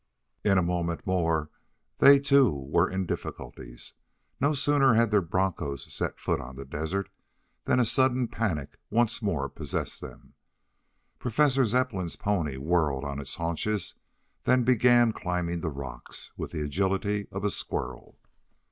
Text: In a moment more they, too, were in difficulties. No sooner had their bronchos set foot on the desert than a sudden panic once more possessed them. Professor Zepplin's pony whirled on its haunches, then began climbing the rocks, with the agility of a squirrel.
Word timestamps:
In 0.43 0.57
a 0.57 0.63
moment 0.63 1.05
more 1.05 1.51
they, 1.99 2.17
too, 2.19 2.51
were 2.51 2.89
in 2.89 3.05
difficulties. 3.05 3.93
No 4.39 4.55
sooner 4.55 4.95
had 4.95 5.11
their 5.11 5.21
bronchos 5.21 5.93
set 5.93 6.17
foot 6.17 6.41
on 6.41 6.55
the 6.55 6.65
desert 6.65 7.11
than 7.65 7.79
a 7.79 7.85
sudden 7.85 8.27
panic 8.27 8.79
once 8.89 9.21
more 9.21 9.47
possessed 9.47 10.01
them. 10.01 10.33
Professor 11.19 11.65
Zepplin's 11.65 12.15
pony 12.15 12.57
whirled 12.57 13.05
on 13.05 13.19
its 13.19 13.35
haunches, 13.35 13.93
then 14.41 14.63
began 14.63 15.13
climbing 15.13 15.59
the 15.59 15.69
rocks, 15.69 16.31
with 16.35 16.49
the 16.49 16.61
agility 16.61 17.27
of 17.31 17.43
a 17.43 17.51
squirrel. 17.51 18.17